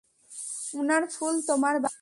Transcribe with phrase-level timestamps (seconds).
[0.73, 1.89] উনার ফুল, তোমার বাগান।